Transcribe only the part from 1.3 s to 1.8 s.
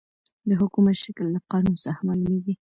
د قانون